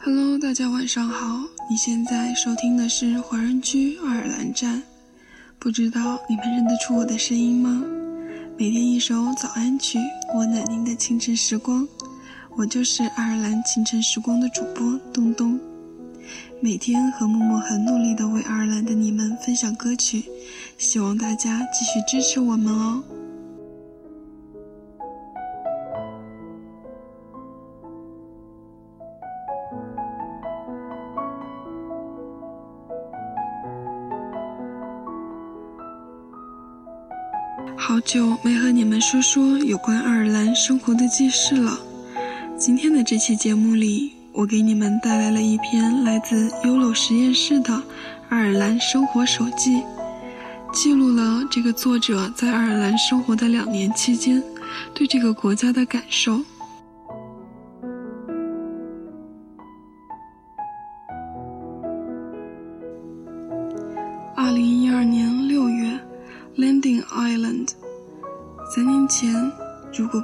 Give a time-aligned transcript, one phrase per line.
[0.00, 1.40] Hello，大家晚上好。
[1.68, 4.80] 你现在收听的是华人区爱尔兰站。
[5.58, 7.84] 不知道你们认得出我的声音吗？
[8.56, 9.98] 每天一首早安曲，
[10.36, 11.86] 温暖您的清晨时光。
[12.56, 15.58] 我就是爱尔兰清晨时光的主播东东。
[16.60, 20.24] 每天和默默很努力的为爱尔兰的你们分享歌曲，
[20.78, 23.02] 希望大家继续支持我们哦。
[37.88, 41.80] 好久没和你们说说有关爱尔兰生活的记事了。
[42.58, 47.82] 今天的这期节目里，我给你们带来了一篇来自 Ulo 实验室的
[48.28, 49.82] 爱尔兰生活手记，
[50.70, 54.44] 记录了这个作者在爱尔兰生活的两年期间
[54.92, 56.42] 对这个国家的感受。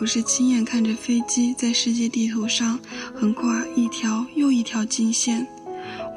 [0.00, 2.80] 不是亲眼看着飞机在世界地图上
[3.14, 5.46] 横跨一条又一条经线，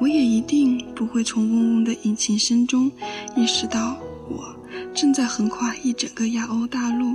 [0.00, 2.90] 我也一定不会从嗡嗡的引擎声中
[3.36, 4.56] 意识到我
[4.94, 7.14] 正在横跨一整个亚欧大陆。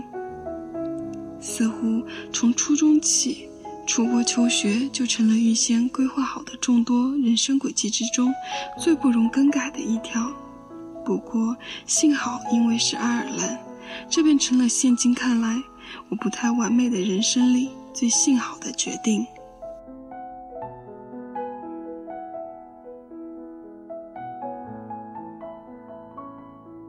[1.42, 3.50] 似乎从初中起，
[3.88, 8.32] 出国求学就成了预先规划好的众多人生轨迹之中
[8.78, 10.32] 最不容更改的一条。
[11.04, 13.60] 不过，幸好因为是爱尔兰。
[14.08, 15.64] 这便成了现今看来
[16.10, 19.26] 我不太完美的人生里最幸好的决定。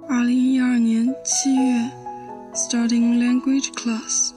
[0.08, 1.90] 二零一二年七月
[2.54, 4.32] ，starting language class。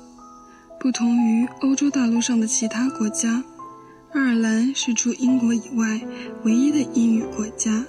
[0.79, 3.43] 不同于欧洲大陆上的其他国家，
[4.11, 6.01] 爱尔兰是除英国以外
[6.43, 7.85] 唯一的英语国家，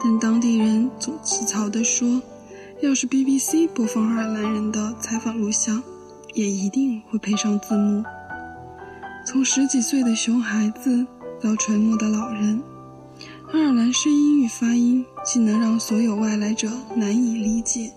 [0.00, 2.22] 但当地人总自嘲地说。
[2.82, 5.82] 要是 BBC 播放爱尔兰人的采访录像，
[6.34, 8.04] 也一定会配上字幕。
[9.26, 11.06] 从十几岁的熊孩子
[11.40, 12.62] 到垂暮的老人，
[13.52, 17.92] 爱尔兰式英语发音既能让所有外来者难以理解，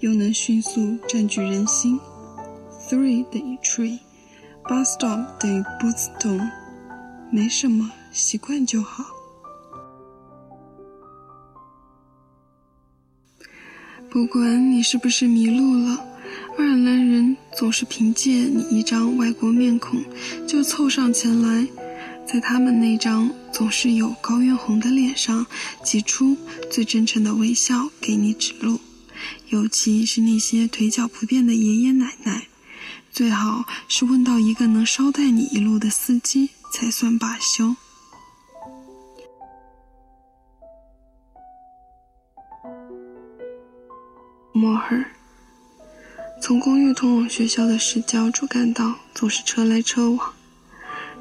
[0.00, 1.98] 又能迅速占据人心。
[2.88, 6.48] Three 等于 tree，bus stop 等于 bootstone，
[7.30, 9.04] 没什么，习惯就好。
[14.10, 16.07] 不管你是不是迷路了，
[16.58, 20.02] 爱尔兰人总是凭借你一张外国面孔
[20.44, 21.68] 就凑上前来，
[22.26, 25.46] 在他们那张总是有高原红的脸上
[25.84, 26.36] 挤出
[26.68, 28.80] 最真诚的微笑给你指路。
[29.50, 32.48] 尤其是那些腿脚不便的爷爷奶奶，
[33.12, 37.76] 最好是问到一个能捎带你一路的司机才算罢休。
[44.52, 45.08] 莫尔，
[46.40, 50.32] 从公寓通往学校的市郊主干道总是车来车往，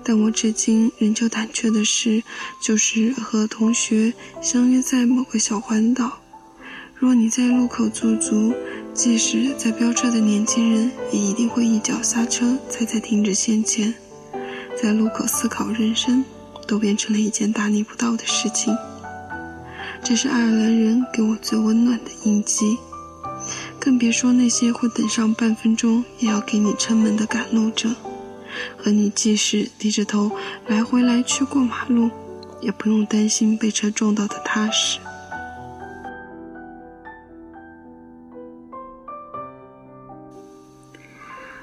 [0.04, 2.24] 但我至今仍旧胆怯的事，
[2.62, 6.20] 就是和同学相约在某个小环岛。
[6.96, 8.54] 若你在路口驻足，
[8.94, 13.94] 即使在飙车的年轻人，也一定会一脚刹车，踩在停止线前，
[14.82, 16.24] 在路口思考人生，
[16.68, 18.76] 都变成了一件大逆不道的事情。
[20.04, 22.78] 这是爱尔兰人给我最温暖的印记。
[23.80, 27.96] 更别说那些会等上半分钟也要给你撑门的赶路者，
[28.78, 30.32] 和你即使低着头
[30.68, 32.10] 来回来去过马路，
[32.62, 35.00] 也不用担心被车撞到的踏实。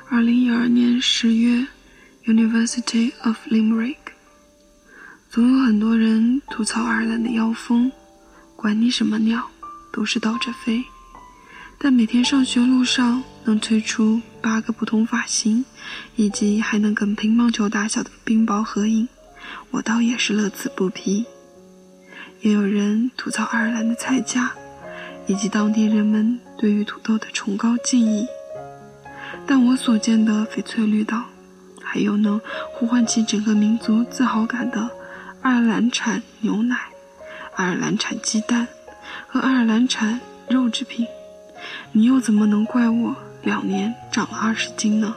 [0.08, 1.66] 二零一二年十月
[2.24, 3.96] ，University of Limerick，
[5.28, 7.90] 总有很多人吐槽爱尔兰的妖风，
[8.54, 9.50] 管你什么鸟，
[9.92, 10.84] 都是倒着飞。
[11.78, 15.64] 但每天上学路上能推出八个不同发型，
[16.16, 19.06] 以及还能跟乒乓球大小的冰雹合影，
[19.70, 21.26] 我倒也是乐此不疲。
[22.40, 24.52] 也有人吐槽爱尔兰的菜价，
[25.26, 28.26] 以及当地人们对于土豆的崇高敬意。
[29.46, 31.24] 但我所见的翡翠绿岛，
[31.82, 32.40] 还有能
[32.72, 34.90] 呼唤起整个民族自豪感的
[35.42, 36.78] 爱尔兰产牛奶、
[37.56, 38.66] 爱尔兰产鸡蛋
[39.26, 40.18] 和爱尔兰产
[40.48, 41.06] 肉制品。
[41.96, 43.14] 你又怎么能怪我
[43.44, 45.14] 两年长了二十斤呢？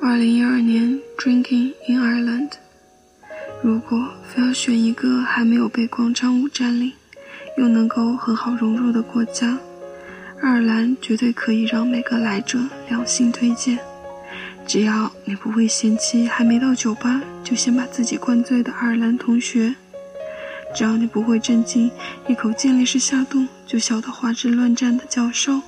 [0.00, 2.52] 二零一二年，Drinking in Ireland。
[3.60, 6.92] 如果非要选一个还没有被广场舞占领，
[7.58, 9.58] 又能够很好融入的国家，
[10.40, 13.80] 爱尔兰绝对可以让每个来者良心推荐，
[14.72, 19.74] 只要你不会嫌弃还没到酒吧就先把自己灌醉的爱尔兰同学，
[20.74, 21.90] 只要你不会震惊
[22.26, 25.60] 一口健力士下肚就笑得花枝乱颤的教授，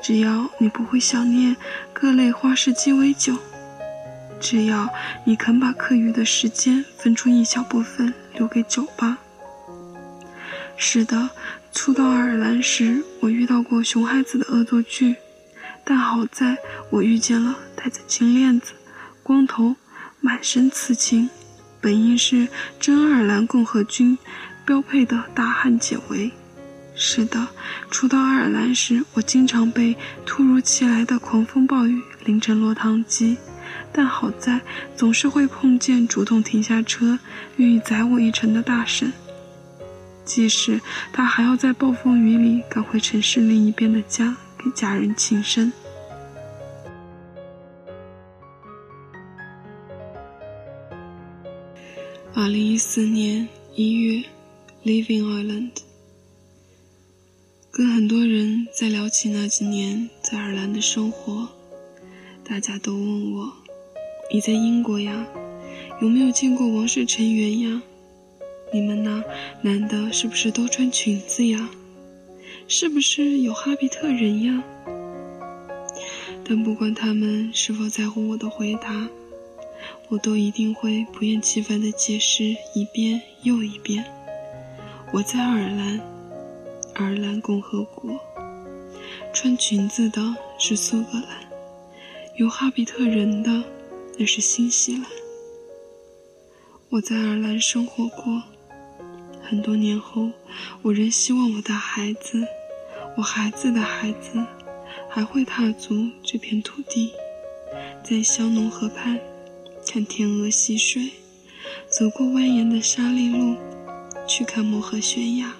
[0.00, 1.56] 只要你不会想念
[1.92, 3.36] 各类花式鸡尾酒，
[4.38, 4.88] 只要
[5.24, 9.18] 你肯把课余的时间分出一小部分留给酒吧。
[10.76, 11.30] 是的。
[11.72, 15.16] 初到爱尔兰时，我遇到过熊孩子的恶作剧，
[15.82, 16.56] 但好在
[16.90, 18.74] 我遇见了戴着金链子、
[19.24, 19.74] 光头、
[20.20, 21.28] 满身刺青，
[21.80, 22.46] 本应是
[22.78, 24.16] 真爱尔兰共和军
[24.64, 26.30] 标配的大汉解围。
[26.94, 27.48] 是的，
[27.90, 33.36] 初到爱尔兰时，我经常被突如其来的狂风暴雨淋成落汤鸡，
[33.92, 34.60] 但好在
[34.96, 37.18] 总是会碰见主动停下车
[37.56, 39.12] 愿意载我一程的大婶。
[40.24, 40.80] 即使
[41.12, 45.72] 他还要在暴风雨里赶回城市另一边的家，给家人庆生。
[52.34, 54.24] 二零一四年一月
[54.84, 55.70] ，Living Island，
[57.70, 61.50] 跟很多人在聊起那几年在爱尔兰的生活，
[62.42, 63.52] 大家都问我
[64.32, 65.26] ：“你在英国呀？
[66.00, 67.82] 有没有见过王室成员呀？”
[68.72, 69.22] 你们那
[69.60, 71.68] 男的是不是都穿裙子呀？
[72.66, 74.64] 是不是有哈比特人呀？
[76.44, 79.06] 但不管他们是否在乎我的回答，
[80.12, 84.04] 我都一定会不厌其烦地解释一遍又一遍。
[85.10, 86.00] 我在爱尔兰，
[86.92, 88.20] 爱尔兰共和国，
[89.32, 91.48] 穿裙子的是苏格兰，
[92.36, 93.64] 有哈比特人的
[94.18, 95.06] 那是新西兰。
[96.90, 98.42] 我在爱尔兰生活过。
[99.40, 100.30] 很多年后，
[100.82, 102.46] 我仍希望我的孩子，
[103.16, 104.44] 我孩子的孩子，
[105.08, 107.14] 还会踏足这片土地，
[108.04, 109.18] 在香农河畔
[109.92, 111.10] 看天鹅戏水，
[111.90, 113.58] 走过蜿蜒的沙砾路，
[114.26, 115.52] 去看漠河悬崖，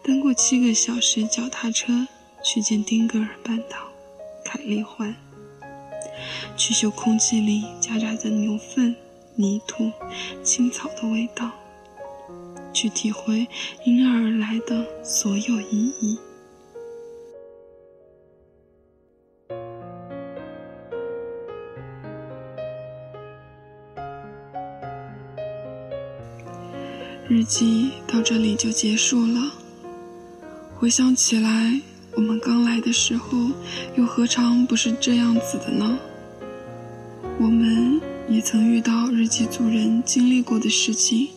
[0.00, 2.06] 蹬过七个小时脚踏车
[2.44, 3.90] 去见丁格尔半岛、
[4.44, 5.16] 凯利环，
[6.56, 8.94] 去嗅空气里夹杂着牛粪、
[9.34, 9.90] 泥土、
[10.44, 11.50] 青草的味道。
[12.72, 13.48] 去体会
[13.86, 16.16] 迎刃而来的所有意义。
[27.40, 29.50] 日记到这里就结束了。
[30.76, 31.80] 回想起来，
[32.14, 33.38] 我们刚来的时候，
[33.96, 35.98] 又何尝不是这样子的呢？
[37.38, 37.98] 我们
[38.28, 41.30] 也曾遇到日记组人经历过的事情。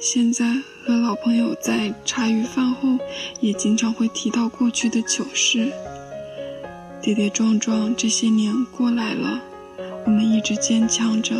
[0.00, 2.98] 现在和老朋友在茶余饭后，
[3.40, 5.70] 也经常会提到过去的糗事。
[7.00, 9.40] 跌跌撞撞这些年过来了，
[10.04, 11.36] 我们一直坚强着。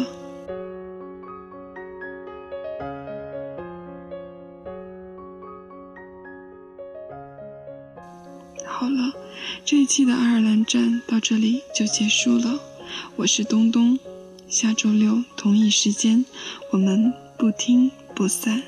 [9.83, 12.61] 一期的爱尔兰站到这里就结束了。
[13.17, 13.99] 我是东东，
[14.49, 16.25] 下周六同一时间，
[16.71, 17.91] 我们不听。
[18.15, 18.63] 不散。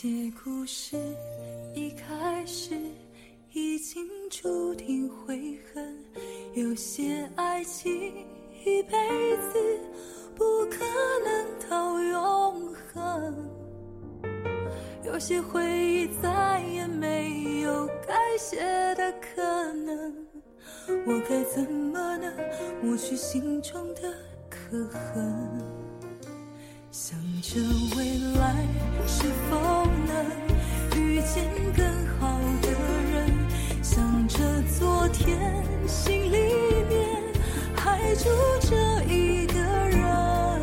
[0.00, 0.96] 些故事
[1.74, 2.70] 一开始
[3.52, 5.98] 已经注定悔恨，
[6.54, 7.92] 有些爱情
[8.64, 8.92] 一辈
[9.50, 9.58] 子
[10.36, 10.84] 不可
[11.24, 13.50] 能到永恒，
[15.04, 18.60] 有些回忆再也没有改写
[18.94, 20.14] 的可能，
[21.08, 22.32] 我该怎么能
[22.80, 24.14] 抹去心中的
[24.48, 25.87] 刻痕？
[27.00, 27.60] 想着
[27.96, 28.56] 未来
[29.06, 31.44] 是否能遇见
[31.76, 31.86] 更
[32.18, 32.72] 好的
[33.12, 33.30] 人，
[33.80, 34.38] 想着
[34.76, 35.38] 昨天
[35.86, 36.32] 心里
[36.88, 37.22] 面
[37.76, 38.24] 还住
[38.62, 40.60] 着一个人，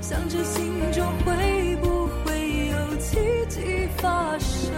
[0.00, 4.72] 想着心中会不会有奇迹发生。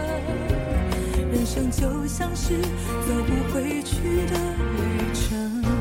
[1.30, 4.38] 人生就像是走不回去的
[4.78, 5.73] 旅程。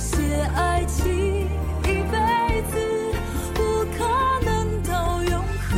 [0.00, 0.16] 些
[0.56, 1.46] 爱情
[1.84, 2.74] 一辈子
[3.52, 3.98] 不可
[4.46, 5.76] 能到永恒，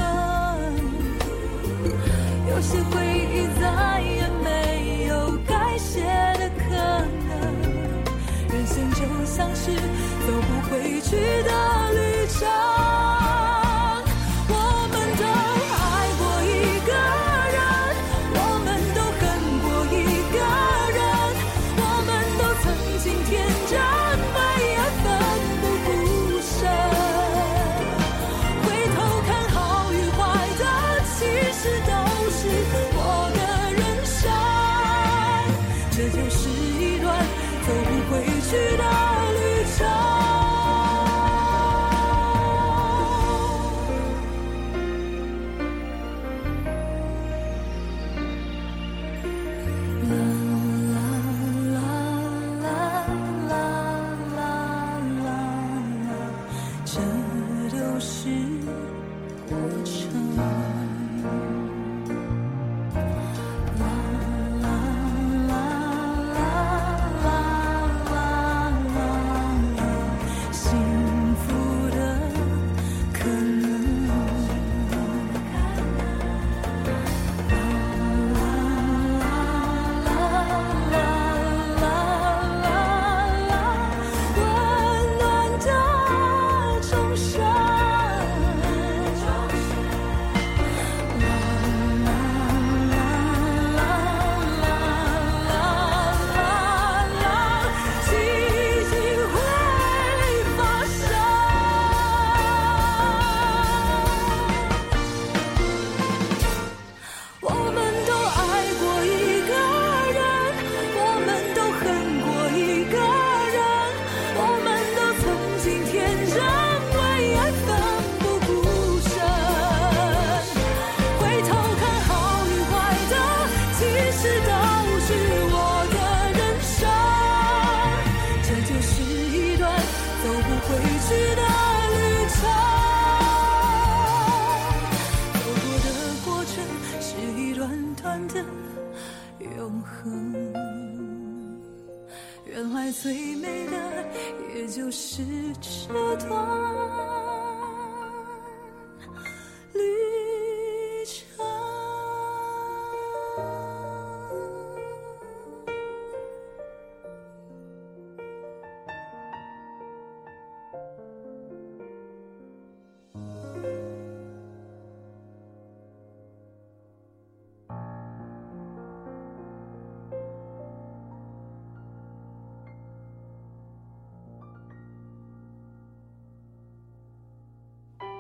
[2.49, 6.01] 有些回忆再也没有改写
[6.39, 6.71] 的可
[7.27, 7.31] 能。
[8.49, 11.11] 人生就像是走不回去
[11.43, 11.51] 的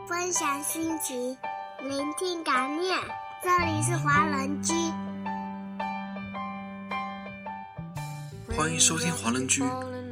[0.08, 1.36] 分享心情，
[1.80, 2.98] 聆听感念。
[3.42, 4.72] 这里是华人居，
[8.56, 9.62] 欢迎收听华人居，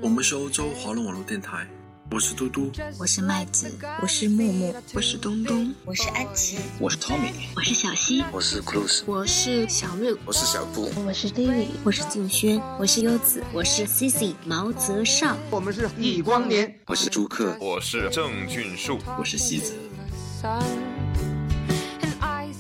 [0.00, 1.66] 我们是欧洲华人网络电台，
[2.12, 3.70] 我是嘟嘟，我是麦子，
[4.02, 19.72] 我是木木，我是东东，我是安琪，我是 Tommy，我是小溪，我是 Cruz，我是小六，我是小布，我是 David，我是静轩，我是优子，我是 Cici 毛泽少，我们是易光年，我是朱克，我是郑俊树，我是西子。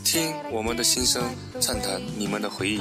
[0.04, 1.22] 听我们的心声，
[1.60, 2.80] 畅谈你们的回忆。